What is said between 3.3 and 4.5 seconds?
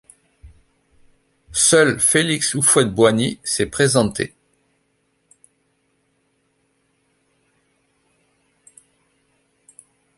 s'est présenté.